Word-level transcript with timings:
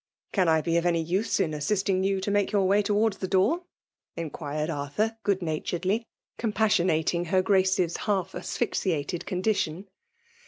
"Can 0.33 0.49
I 0.49 0.61
be 0.61 0.77
of 0.77 0.85
any 0.87 0.99
use 1.03 1.39
in 1.39 1.53
assisting 1.53 2.03
you 2.03 2.19
to 2.21 2.31
make 2.31 2.49
yt)ur 2.49 2.65
way 2.65 2.81
towards 2.81 3.19
the 3.19 3.27
door 3.27 3.65
?*' 3.27 3.65
inquired 4.17 4.67
Arthur 4.71 5.15
good 5.21 5.43
naturedly; 5.43 6.07
compassionating 6.39 7.25
her 7.25 7.43
Oraee's 7.43 7.97
half 7.97 8.33
asphyxiated 8.33 9.27
condition. 9.27 9.87